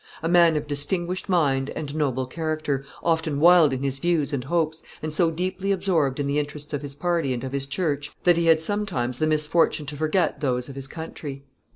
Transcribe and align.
A 0.23 0.27
man 0.27 0.57
of 0.57 0.65
distinguished 0.65 1.29
mind 1.29 1.69
and 1.75 1.95
noble 1.95 2.25
character, 2.25 2.83
often 3.03 3.39
wild 3.39 3.71
in 3.71 3.83
his 3.83 3.99
views 3.99 4.33
and 4.33 4.43
hopes, 4.45 4.81
and 5.03 5.13
so 5.13 5.29
deeply 5.29 5.71
absorbed 5.71 6.19
in 6.19 6.25
the 6.25 6.39
interests 6.39 6.73
of 6.73 6.81
his 6.81 6.95
party 6.95 7.35
and 7.35 7.43
of 7.43 7.51
his 7.51 7.67
church, 7.67 8.11
that 8.23 8.35
he 8.35 8.47
had 8.47 8.63
sometimes 8.63 9.19
the 9.19 9.27
misfortune 9.27 9.85
to 9.85 9.95
forget 9.95 10.39
those 10.39 10.69
of 10.69 10.75
his 10.75 10.87
country. 10.87 11.43